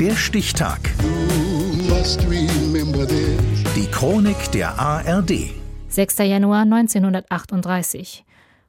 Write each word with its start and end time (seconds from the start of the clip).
Der 0.00 0.14
Stichtag. 0.14 0.78
Die 3.74 3.86
Chronik 3.90 4.52
der 4.52 4.78
ARD. 4.78 5.50
6. 5.88 6.18
Januar 6.18 6.62
1938. 6.62 8.24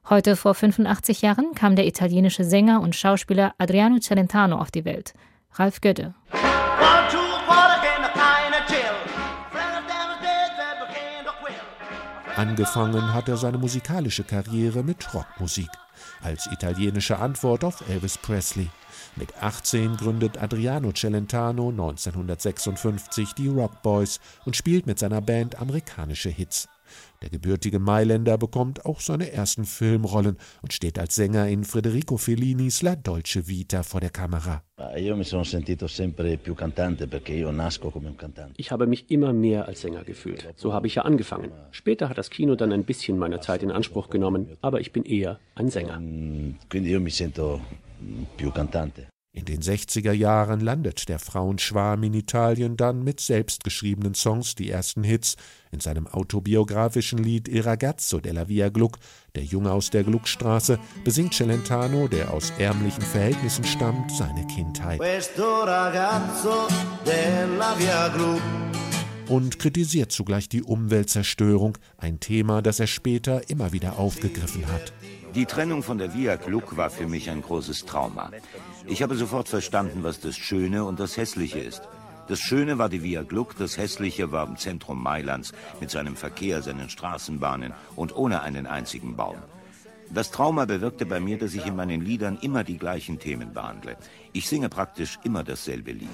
Heute 0.08 0.34
vor 0.34 0.54
85 0.54 1.22
Jahren 1.22 1.54
kam 1.54 1.76
der 1.76 1.86
italienische 1.86 2.42
Sänger 2.42 2.80
und 2.80 2.96
Schauspieler 2.96 3.54
Adriano 3.58 4.00
Celentano 4.00 4.58
auf 4.58 4.72
die 4.72 4.84
Welt. 4.84 5.14
Ralf 5.54 5.80
Gödde. 5.80 6.14
Angefangen 12.34 13.14
hat 13.14 13.28
er 13.28 13.36
seine 13.36 13.58
musikalische 13.58 14.24
Karriere 14.24 14.82
mit 14.82 15.14
Rockmusik, 15.14 15.68
als 16.22 16.46
italienische 16.46 17.18
Antwort 17.18 17.64
auf 17.64 17.88
Elvis 17.88 18.18
Presley. 18.18 18.68
Mit 19.16 19.42
18 19.42 19.96
gründet 19.96 20.40
Adriano 20.40 20.92
Celentano 20.92 21.70
1956 21.70 23.32
die 23.34 23.48
Rock 23.48 23.82
Boys 23.82 24.20
und 24.44 24.56
spielt 24.56 24.86
mit 24.86 24.98
seiner 24.98 25.20
Band 25.20 25.60
amerikanische 25.60 26.28
Hits. 26.28 26.68
Der 27.22 27.30
gebürtige 27.30 27.78
Mailänder 27.78 28.38
bekommt 28.38 28.86
auch 28.86 29.00
seine 29.00 29.32
ersten 29.32 29.64
Filmrollen 29.64 30.36
und 30.62 30.72
steht 30.72 30.98
als 30.98 31.14
Sänger 31.14 31.48
in 31.48 31.64
Federico 31.64 32.16
Fellinis 32.16 32.82
La 32.82 32.96
Dolce 32.96 33.46
Vita 33.46 33.82
vor 33.82 34.00
der 34.00 34.10
Kamera. 34.10 34.62
Ich 38.56 38.70
habe 38.72 38.86
mich 38.86 39.10
immer 39.10 39.32
mehr 39.32 39.68
als 39.68 39.82
Sänger 39.82 40.04
gefühlt. 40.04 40.48
So 40.56 40.72
habe 40.72 40.86
ich 40.86 40.94
ja 40.94 41.02
angefangen. 41.02 41.50
Später 41.70 42.08
hat 42.08 42.18
das 42.18 42.30
Kino 42.30 42.54
dann 42.54 42.72
ein 42.72 42.84
bisschen 42.84 43.18
meiner 43.18 43.40
Zeit 43.40 43.62
in 43.62 43.70
Anspruch 43.70 44.08
genommen, 44.08 44.56
aber 44.62 44.80
ich 44.80 44.92
bin 44.92 45.04
eher 45.04 45.38
ein 45.54 45.68
Sänger. 45.68 46.00
In 49.32 49.44
den 49.44 49.60
60er 49.60 50.10
Jahren 50.10 50.58
landet 50.58 51.08
der 51.08 51.20
Frauenschwarm 51.20 52.02
in 52.02 52.14
Italien 52.14 52.76
dann 52.76 53.04
mit 53.04 53.20
selbstgeschriebenen 53.20 54.14
Songs 54.14 54.56
die 54.56 54.68
ersten 54.68 55.04
Hits. 55.04 55.36
In 55.70 55.78
seinem 55.78 56.08
autobiografischen 56.08 57.18
Lied 57.18 57.46
Il 57.46 57.60
ragazzo 57.60 58.18
della 58.18 58.48
via 58.48 58.70
Gluck, 58.70 58.98
der 59.36 59.44
Junge 59.44 59.70
aus 59.70 59.90
der 59.90 60.02
Gluckstraße, 60.02 60.80
besingt 61.04 61.34
Celentano, 61.34 62.08
der 62.08 62.34
aus 62.34 62.52
ärmlichen 62.58 63.02
Verhältnissen 63.02 63.64
stammt, 63.64 64.10
seine 64.10 64.44
Kindheit. 64.48 64.98
Und 69.30 69.60
kritisiert 69.60 70.10
zugleich 70.10 70.48
die 70.48 70.64
Umweltzerstörung, 70.64 71.78
ein 71.96 72.18
Thema, 72.18 72.62
das 72.62 72.80
er 72.80 72.88
später 72.88 73.48
immer 73.48 73.70
wieder 73.70 73.96
aufgegriffen 73.96 74.66
hat. 74.66 74.92
Die 75.36 75.46
Trennung 75.46 75.84
von 75.84 75.98
der 75.98 76.14
Via 76.14 76.34
Gluck 76.34 76.76
war 76.76 76.90
für 76.90 77.06
mich 77.06 77.30
ein 77.30 77.40
großes 77.40 77.86
Trauma. 77.86 78.32
Ich 78.88 79.04
habe 79.04 79.14
sofort 79.14 79.48
verstanden, 79.48 80.02
was 80.02 80.18
das 80.18 80.36
Schöne 80.36 80.84
und 80.84 80.98
das 80.98 81.16
Hässliche 81.16 81.60
ist. 81.60 81.82
Das 82.26 82.40
Schöne 82.40 82.78
war 82.78 82.88
die 82.88 83.04
Via 83.04 83.22
Gluck, 83.22 83.54
das 83.56 83.78
Hässliche 83.78 84.32
war 84.32 84.48
im 84.48 84.56
Zentrum 84.56 85.00
Mailands 85.00 85.52
mit 85.80 85.92
seinem 85.92 86.16
Verkehr, 86.16 86.60
seinen 86.60 86.90
Straßenbahnen 86.90 87.72
und 87.94 88.16
ohne 88.16 88.42
einen 88.42 88.66
einzigen 88.66 89.14
Baum. 89.14 89.36
Das 90.12 90.32
Trauma 90.32 90.64
bewirkte 90.64 91.06
bei 91.06 91.20
mir, 91.20 91.38
dass 91.38 91.54
ich 91.54 91.64
in 91.66 91.76
meinen 91.76 92.00
Liedern 92.00 92.36
immer 92.42 92.64
die 92.64 92.78
gleichen 92.78 93.20
Themen 93.20 93.52
behandle. 93.52 93.96
Ich 94.32 94.48
singe 94.48 94.68
praktisch 94.68 95.20
immer 95.22 95.44
dasselbe 95.44 95.92
Lied. 95.92 96.08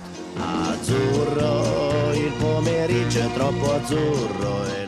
Il 0.89 1.46
pomeriggio 2.57 3.29
troppo 3.35 3.71
azzurro 3.73 4.65
e 4.65 4.87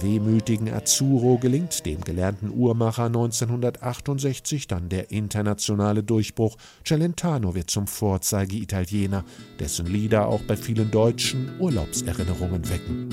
wehmütigen 0.00 0.72
Azzurro 0.72 1.36
gelingt 1.38 1.84
dem 1.84 2.00
gelernten 2.00 2.50
Uhrmacher 2.50 3.06
1968 3.06 4.68
dann 4.68 4.88
der 4.88 5.10
internationale 5.10 6.04
Durchbruch. 6.04 6.56
Celentano 6.84 7.56
wird 7.56 7.68
zum 7.68 7.88
Vorzeige-Italiener, 7.88 9.24
dessen 9.58 9.86
Lieder 9.86 10.28
auch 10.28 10.40
bei 10.42 10.56
vielen 10.56 10.90
Deutschen 10.92 11.50
Urlaubserinnerungen 11.58 12.70
wecken. 12.70 13.08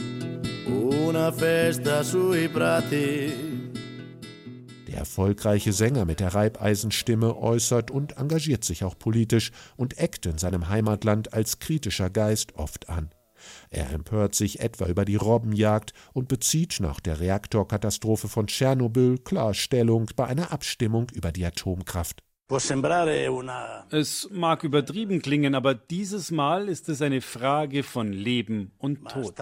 Una 0.67 1.31
festa 1.31 2.03
sui 2.03 2.47
prati. 2.47 3.33
Der 4.87 4.99
erfolgreiche 4.99 5.73
Sänger 5.73 6.05
mit 6.05 6.19
der 6.19 6.35
Reibeisenstimme 6.35 7.35
äußert 7.35 7.89
und 7.89 8.17
engagiert 8.17 8.63
sich 8.63 8.83
auch 8.83 8.97
politisch 8.97 9.51
und 9.75 9.97
eckt 9.97 10.27
in 10.27 10.37
seinem 10.37 10.69
Heimatland 10.69 11.33
als 11.33 11.57
kritischer 11.57 12.11
Geist 12.11 12.55
oft 12.55 12.89
an. 12.89 13.09
Er 13.69 13.91
empört 13.91 14.35
sich 14.35 14.59
etwa 14.59 14.87
über 14.87 15.05
die 15.05 15.15
Robbenjagd 15.15 15.93
und 16.13 16.27
bezieht 16.27 16.77
nach 16.79 16.99
der 16.99 17.19
Reaktorkatastrophe 17.19 18.27
von 18.27 18.47
Tschernobyl 18.47 19.17
Klarstellung 19.19 20.09
bei 20.15 20.25
einer 20.25 20.51
Abstimmung 20.51 21.07
über 21.13 21.31
die 21.31 21.45
Atomkraft. 21.45 22.23
Es 23.89 24.29
mag 24.31 24.63
übertrieben 24.63 25.19
klingen, 25.19 25.55
aber 25.55 25.73
dieses 25.73 26.29
Mal 26.29 26.69
ist 26.69 26.89
es 26.89 27.01
eine 27.01 27.21
Frage 27.21 27.81
von 27.81 28.13
Leben 28.13 28.71
und 28.77 29.03
Tod. 29.09 29.33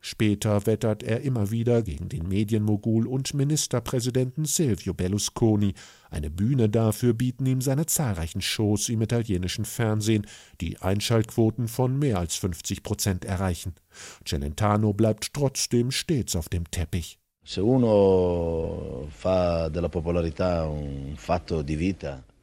Später 0.00 0.64
wettert 0.64 1.02
er 1.02 1.20
immer 1.20 1.50
wieder 1.50 1.82
gegen 1.82 2.08
den 2.08 2.26
Medienmogul 2.26 3.06
und 3.06 3.34
Ministerpräsidenten 3.34 4.46
Silvio 4.46 4.94
Berlusconi. 4.94 5.74
Eine 6.08 6.30
Bühne 6.30 6.70
dafür 6.70 7.12
bieten 7.12 7.44
ihm 7.44 7.60
seine 7.60 7.84
zahlreichen 7.84 8.40
Shows 8.40 8.88
im 8.88 9.02
italienischen 9.02 9.66
Fernsehen, 9.66 10.26
die 10.62 10.80
Einschaltquoten 10.80 11.68
von 11.68 11.98
mehr 11.98 12.18
als 12.18 12.36
50 12.36 12.82
Prozent 12.82 13.26
erreichen. 13.26 13.74
Celentano 14.26 14.94
bleibt 14.94 15.34
trotzdem 15.34 15.90
stets 15.90 16.34
auf 16.34 16.48
dem 16.48 16.70
Teppich. 16.70 17.18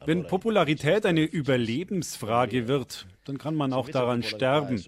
Wenn 0.06 0.26
Popularität 0.26 1.06
eine 1.06 1.22
Überlebensfrage 1.22 2.68
wird, 2.68 3.06
dann 3.24 3.38
kann 3.38 3.54
man 3.54 3.72
auch 3.72 3.88
daran 3.88 4.22
sterben. 4.22 4.84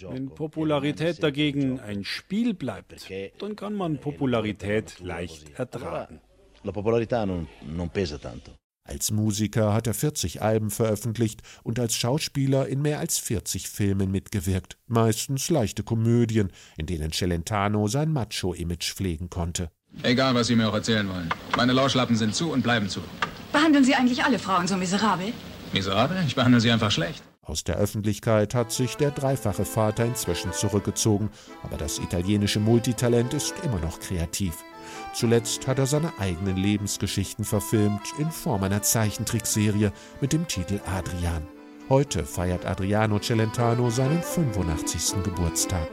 Wenn 0.00 0.30
Popularität 0.30 1.22
dagegen 1.22 1.80
ein 1.80 2.04
Spiel 2.04 2.54
bleibt, 2.54 3.10
dann 3.38 3.56
kann 3.56 3.74
man 3.74 3.98
Popularität 3.98 5.00
leicht 5.00 5.58
ertragen. 5.58 6.20
La 6.64 6.72
popolarità 6.72 7.24
non, 7.24 7.46
non 7.60 7.88
pesa 7.88 8.18
tanto. 8.18 8.50
Als 8.88 9.10
Musiker 9.10 9.74
hat 9.74 9.86
er 9.86 9.92
40 9.92 10.40
Alben 10.40 10.70
veröffentlicht 10.70 11.42
und 11.62 11.78
als 11.78 11.94
Schauspieler 11.94 12.68
in 12.68 12.80
mehr 12.80 13.00
als 13.00 13.18
40 13.18 13.68
Filmen 13.68 14.10
mitgewirkt, 14.10 14.78
meistens 14.86 15.50
leichte 15.50 15.82
Komödien, 15.82 16.50
in 16.78 16.86
denen 16.86 17.12
Celentano 17.12 17.86
sein 17.88 18.10
Macho-Image 18.10 18.94
pflegen 18.94 19.28
konnte. 19.28 19.70
Egal, 20.02 20.34
was 20.34 20.46
Sie 20.46 20.56
mir 20.56 20.70
auch 20.70 20.74
erzählen 20.74 21.06
wollen. 21.06 21.28
Meine 21.54 21.74
Lauschlappen 21.74 22.16
sind 22.16 22.34
zu 22.34 22.50
und 22.50 22.62
bleiben 22.62 22.88
zu. 22.88 23.00
Behandeln 23.52 23.84
Sie 23.84 23.94
eigentlich 23.94 24.24
alle 24.24 24.38
Frauen 24.38 24.66
so 24.66 24.76
miserabel? 24.76 25.34
Miserabel? 25.74 26.16
Ich 26.26 26.34
behandle 26.34 26.60
sie 26.60 26.70
einfach 26.70 26.90
schlecht. 26.90 27.22
Aus 27.42 27.64
der 27.64 27.76
Öffentlichkeit 27.76 28.54
hat 28.54 28.72
sich 28.72 28.96
der 28.96 29.10
dreifache 29.10 29.66
Vater 29.66 30.06
inzwischen 30.06 30.52
zurückgezogen, 30.52 31.28
aber 31.62 31.76
das 31.76 31.98
italienische 31.98 32.60
Multitalent 32.60 33.34
ist 33.34 33.54
immer 33.64 33.80
noch 33.80 34.00
kreativ. 34.00 34.54
Zuletzt 35.12 35.66
hat 35.66 35.78
er 35.78 35.86
seine 35.86 36.12
eigenen 36.18 36.56
Lebensgeschichten 36.56 37.44
verfilmt 37.44 38.12
in 38.18 38.30
Form 38.30 38.62
einer 38.62 38.82
Zeichentrickserie 38.82 39.92
mit 40.20 40.32
dem 40.32 40.46
Titel 40.46 40.80
Adrian. 40.86 41.46
Heute 41.88 42.24
feiert 42.24 42.66
Adriano 42.66 43.18
Celentano 43.18 43.88
seinen 43.90 44.22
85. 44.22 45.22
Geburtstag. 45.22 45.88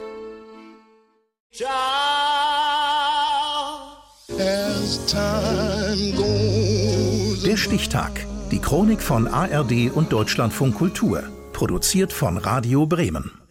Der 7.46 7.58
Stichtag. 7.58 8.26
Die 8.52 8.60
Chronik 8.60 9.02
von 9.02 9.28
ARD 9.28 9.92
und 9.94 10.12
Deutschlandfunk 10.12 10.76
Kultur. 10.76 11.24
Produziert 11.54 12.12
von 12.12 12.38
Radio 12.38 12.86
Bremen. 12.86 13.45